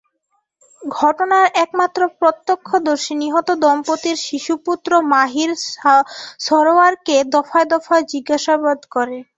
[0.81, 5.51] ঘটনার একমাত্র প্রত্যক্ষদর্শী নিহত দম্পতির শিশুপুত্র মাহীর
[6.45, 9.17] সরওয়ারকে দফায় দফায় জিজ্ঞাসাবাদ করে।